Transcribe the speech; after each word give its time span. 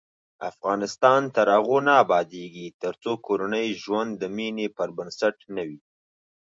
افغانستان 0.49 1.21
تر 1.35 1.47
هغو 1.55 1.77
نه 1.87 1.93
ابادیږي، 2.03 2.67
ترڅو 2.81 3.11
کورنی 3.25 3.67
ژوند 3.81 4.11
د 4.21 4.23
مینې 4.35 4.67
پر 4.77 4.89
بنسټ 4.97 5.35
نه 5.55 5.63
وي. 5.67 5.79